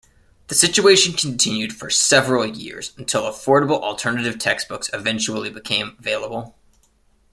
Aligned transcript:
The 0.47 0.55
situation 0.55 1.13
continued 1.13 1.75
for 1.75 1.91
several 1.91 2.43
years, 2.43 2.91
until 2.97 3.21
affordable 3.25 3.83
alternative 3.83 4.39
textbooks 4.39 4.89
eventually 4.93 5.51
became 5.51 5.95
available. 5.99 6.57